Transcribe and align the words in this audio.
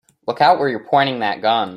Look 0.27 0.41
out 0.41 0.57
where 0.59 0.69
you're 0.69 0.87
pointing 0.87 1.19
that 1.19 1.41
gun! 1.43 1.69